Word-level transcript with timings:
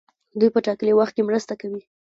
دوی 0.39 0.49
په 0.55 0.59
ټاکلي 0.65 0.93
وخت 0.95 1.13
کې 1.15 1.27
مرسته 1.29 1.53
کوي. 1.61 1.81